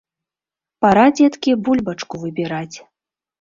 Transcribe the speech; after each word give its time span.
Пара, 0.85 1.03
дзеткі, 1.19 1.51
бульбачку 1.67 2.15
выбіраць. 2.23 2.77